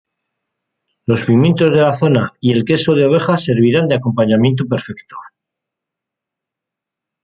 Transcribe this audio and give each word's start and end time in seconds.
Los 1.05 1.21
pimientos 1.25 1.71
de 1.71 1.79
la 1.83 1.95
zona 1.95 2.33
y 2.39 2.53
el 2.53 2.65
queso 2.65 2.95
de 2.95 3.05
oveja 3.05 3.37
servirán 3.37 3.87
de 3.87 3.93
acompañamiento 3.93 4.65
perfecto. 4.65 5.15